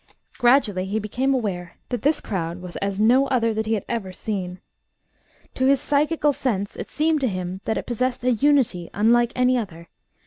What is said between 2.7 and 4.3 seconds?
as no other that he had ever